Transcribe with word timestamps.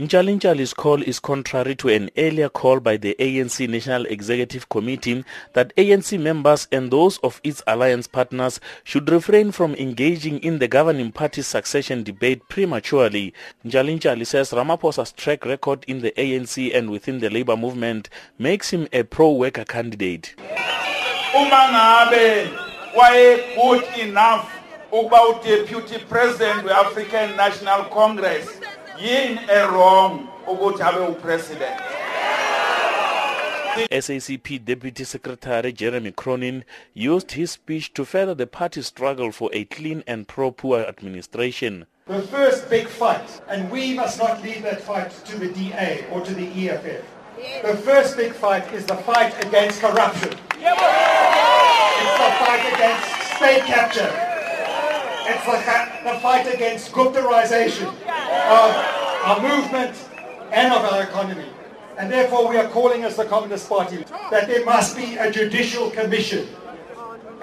Ntshalintshali's 0.00 0.74
call 0.74 1.02
is 1.02 1.20
contrary 1.20 1.76
to 1.76 1.88
an 1.88 2.10
earlier 2.16 2.48
call 2.48 2.80
by 2.80 2.96
the 2.96 3.14
ANC 3.20 3.68
National 3.68 4.04
Executive 4.06 4.68
Committee 4.68 5.24
that 5.52 5.72
ANC 5.76 6.18
members 6.18 6.66
and 6.72 6.90
those 6.90 7.18
of 7.18 7.40
its 7.44 7.62
alliance 7.68 8.08
partners 8.08 8.58
should 8.82 9.08
refrain 9.08 9.52
from 9.52 9.76
engaging 9.76 10.40
in 10.40 10.58
the 10.58 10.66
governing 10.66 11.12
party's 11.12 11.46
succession 11.46 12.02
debate 12.02 12.42
prematurely. 12.48 13.32
Ntshalintshali 13.64 14.26
says 14.26 14.50
Ramaphosa's 14.50 15.12
track 15.12 15.46
record 15.46 15.84
in 15.86 16.00
the 16.00 16.10
ANC 16.16 16.76
and 16.76 16.90
within 16.90 17.20
the 17.20 17.30
labor 17.30 17.56
movement 17.56 18.08
makes 18.36 18.70
him 18.70 18.88
a 18.92 19.04
pro-worker 19.04 19.64
candidate. 19.64 20.34
Good 20.36 20.48
enough 24.00 24.50
ukuba 24.92 25.42
deputy 25.44 25.98
president 26.08 26.64
we-African 26.64 27.36
National 27.36 27.84
Congress 27.84 28.60
yini 29.00 29.40
errong 29.48 30.28
ukuthi 30.46 30.82
abe 30.82 31.08
upresident 31.08 31.80
SACP 33.90 34.64
Deputy 34.64 35.02
Secretary 35.02 35.72
Jeremy 35.72 36.12
Cronin 36.12 36.64
used 36.92 37.32
his 37.32 37.50
speech 37.50 37.92
to 37.94 38.04
further 38.04 38.34
the 38.34 38.46
party's 38.46 38.86
struggle 38.86 39.32
for 39.32 39.50
a 39.52 39.64
clean 39.64 40.04
and 40.06 40.28
pro-poor 40.28 40.82
administration. 40.82 41.86
The 42.06 42.22
first 42.22 42.70
big 42.70 42.86
fight, 42.86 43.40
and 43.48 43.68
we 43.72 43.94
must 43.94 44.20
not 44.20 44.40
leave 44.44 44.62
that 44.62 44.80
fight 44.80 45.10
to 45.24 45.38
the 45.38 45.48
DA 45.48 46.06
or 46.12 46.20
to 46.20 46.32
the 46.34 46.46
EFF. 46.68 47.04
The 47.62 47.76
first 47.78 48.16
big 48.16 48.32
fight 48.32 48.72
is 48.72 48.86
the 48.86 48.96
fight 48.96 49.44
against 49.44 49.80
corruption. 49.80 50.28
It's 50.30 50.78
the 52.22 52.30
fight 52.38 52.72
against 52.74 53.36
state 53.36 53.64
capture. 53.64 54.12
It's 55.26 55.44
the, 55.46 56.12
the 56.12 56.20
fight 56.20 56.54
against 56.54 56.92
Guptarization 56.92 57.92
of 58.34 58.70
our 59.24 59.40
movement 59.40 59.96
and 60.52 60.72
of 60.72 60.84
our 60.84 61.02
economy. 61.02 61.46
And 61.98 62.10
therefore 62.10 62.48
we 62.48 62.56
are 62.56 62.68
calling 62.68 63.04
as 63.04 63.16
the 63.16 63.24
Communist 63.24 63.68
Party 63.68 64.04
that 64.30 64.48
there 64.48 64.64
must 64.64 64.96
be 64.96 65.16
a 65.16 65.30
judicial 65.30 65.90
commission 65.90 66.48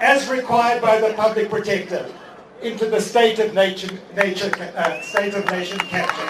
as 0.00 0.28
required 0.28 0.82
by 0.82 1.00
the 1.00 1.14
public 1.14 1.48
protector 1.48 2.12
into 2.60 2.86
the 2.86 3.00
state 3.00 3.38
of 3.38 3.54
nature, 3.54 3.98
nature 4.16 4.50
uh, 4.76 5.00
state 5.00 5.34
of 5.34 5.44
nation 5.46 5.78
capture. 5.78 6.28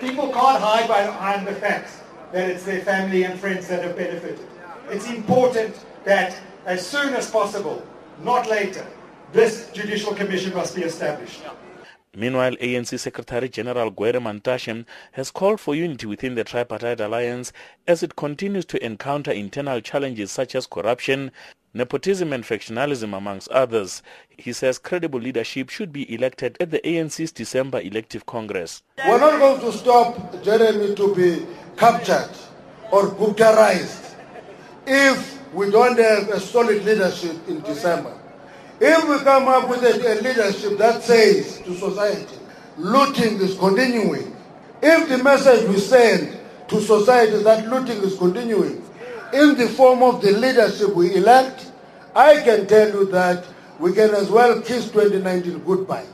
People 0.00 0.32
can't 0.32 0.60
hide 0.60 0.86
behind 0.86 1.46
the 1.46 1.54
facts 1.54 2.00
that 2.32 2.50
it's 2.50 2.64
their 2.64 2.80
family 2.80 3.24
and 3.24 3.38
friends 3.38 3.68
that 3.68 3.82
have 3.82 3.96
benefited. 3.96 4.46
It's 4.90 5.08
important 5.08 5.84
that 6.04 6.38
as 6.66 6.86
soon 6.86 7.14
as 7.14 7.30
possible 7.30 7.86
not 8.22 8.48
later. 8.48 8.86
This 9.32 9.70
judicial 9.72 10.14
commission 10.14 10.54
must 10.54 10.74
be 10.74 10.82
established. 10.82 11.42
Meanwhile, 12.18 12.56
ANC 12.62 12.98
Secretary 12.98 13.46
General 13.50 13.90
Gwede 13.90 14.22
Mantashe 14.22 14.86
has 15.12 15.30
called 15.30 15.60
for 15.60 15.74
unity 15.74 16.06
within 16.06 16.34
the 16.34 16.44
tripartite 16.44 16.98
alliance 16.98 17.52
as 17.86 18.02
it 18.02 18.16
continues 18.16 18.64
to 18.64 18.82
encounter 18.82 19.30
internal 19.30 19.82
challenges 19.82 20.32
such 20.32 20.54
as 20.54 20.66
corruption, 20.66 21.30
nepotism 21.74 22.32
and 22.32 22.42
factionalism 22.42 23.14
amongst 23.14 23.48
others. 23.48 24.02
He 24.30 24.54
says 24.54 24.78
credible 24.78 25.20
leadership 25.20 25.68
should 25.68 25.92
be 25.92 26.10
elected 26.10 26.56
at 26.58 26.70
the 26.70 26.80
ANC's 26.86 27.32
December 27.32 27.82
elective 27.82 28.24
congress. 28.24 28.82
We're 29.06 29.20
not 29.20 29.38
going 29.38 29.60
to 29.60 29.76
stop 29.76 30.42
Jeremy 30.42 30.94
to 30.94 31.14
be 31.14 31.44
captured 31.76 32.30
or 32.92 33.08
Guptarized 33.08 34.14
if 34.86 35.52
we 35.52 35.70
don't 35.70 35.98
have 35.98 36.30
a 36.30 36.40
solid 36.40 36.82
leadership 36.82 37.36
in 37.46 37.60
December. 37.60 38.14
If 38.78 39.08
we 39.08 39.18
come 39.24 39.48
up 39.48 39.68
with 39.68 39.82
a, 39.82 40.12
a 40.12 40.14
leadership 40.20 40.76
that 40.78 41.02
says 41.02 41.58
to 41.62 41.74
society, 41.74 42.36
looting 42.76 43.40
is 43.40 43.56
continuing, 43.56 44.36
if 44.82 45.08
the 45.08 45.22
message 45.22 45.66
we 45.68 45.78
send 45.78 46.38
to 46.68 46.80
society 46.80 47.32
is 47.32 47.44
that 47.44 47.66
looting 47.68 47.98
is 48.02 48.16
continuing, 48.18 48.82
in 49.32 49.56
the 49.56 49.68
form 49.68 50.02
of 50.02 50.20
the 50.20 50.32
leadership 50.32 50.94
we 50.94 51.14
elect, 51.14 51.70
I 52.14 52.42
can 52.42 52.66
tell 52.66 52.88
you 52.90 53.06
that 53.12 53.44
we 53.78 53.92
can 53.92 54.10
as 54.14 54.30
well 54.30 54.60
kiss 54.60 54.90
2019 54.90 55.64
goodbye. 55.64 56.06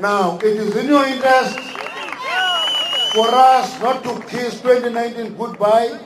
Now, 0.00 0.38
it 0.38 0.44
is 0.56 0.74
in 0.76 0.86
your 0.86 1.04
interest 1.06 1.58
for 3.14 3.28
us 3.28 3.80
not 3.80 4.02
to 4.04 4.20
kiss 4.28 4.60
2019 4.60 5.36
goodbye. 5.36 5.98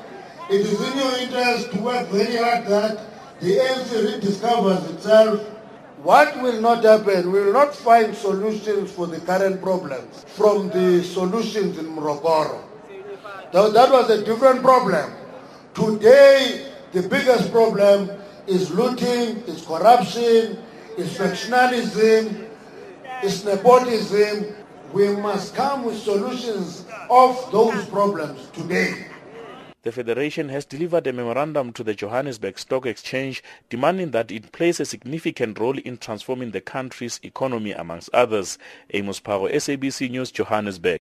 It 0.51 0.61
is 0.61 0.81
in 0.93 0.99
your 0.99 1.19
interest 1.19 1.73
to 1.73 1.81
work 1.81 2.09
very 2.09 2.37
hard 2.37 2.67
that 2.67 3.01
the 3.41 3.57
ANC 3.57 4.21
rediscovers 4.21 4.95
itself. 4.95 5.58
What 6.03 6.41
will 6.41 6.61
not 6.61 6.85
happen, 6.85 7.33
we 7.33 7.41
will 7.41 7.53
not 7.53 7.75
find 7.75 8.15
solutions 8.15 8.93
for 8.93 9.09
the 9.09 9.21
current 9.21 9.61
problems 9.61 10.25
from 10.29 10.69
the 10.71 11.03
solutions 11.03 11.77
in 11.77 11.87
Morogoro. 11.87 12.63
That 13.53 13.91
was 13.91 14.09
a 14.11 14.25
different 14.25 14.63
problem. 14.63 15.11
Today, 15.75 16.71
the 16.93 17.03
biggest 17.03 17.51
problem 17.51 18.11
is 18.47 18.71
looting, 18.71 19.43
is 19.47 19.65
corruption, 19.67 20.59
is 20.97 21.19
factionalism, 21.19 22.47
is 23.25 23.45
nepotism. 23.45 24.55
We 24.93 25.17
must 25.17 25.55
come 25.57 25.85
with 25.85 25.99
solutions 25.99 26.85
of 27.11 27.51
those 27.51 27.85
problems 27.87 28.49
today. 28.53 29.07
The 29.89 29.93
Federation 29.93 30.51
has 30.51 30.67
delivered 30.67 31.07
a 31.07 31.15
memorandum 31.15 31.73
to 31.73 31.83
the 31.83 31.95
Johannesburg 31.95 32.59
Stock 32.59 32.85
Exchange 32.85 33.43
demanding 33.71 34.11
that 34.11 34.31
it 34.31 34.53
plays 34.53 34.81
a 34.81 34.85
significant 34.85 35.59
role 35.59 35.79
in 35.79 35.97
transforming 35.97 36.51
the 36.51 36.61
country's 36.61 37.19
economy 37.23 37.73
amongst 37.73 38.11
others. 38.13 38.59
Amos 38.93 39.19
Paro, 39.19 39.51
SABC 39.51 40.11
News, 40.11 40.31
Johannesburg. 40.31 40.97